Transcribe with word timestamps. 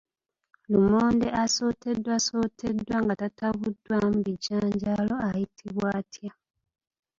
Lumonde 0.71 1.27
asotteddwasoteddwa 1.43 2.95
nga 3.03 3.13
tatabuddwamu 3.21 4.15
bijanjaalo 4.25 5.15
ayitibwa 5.27 5.87
atya? 5.99 6.31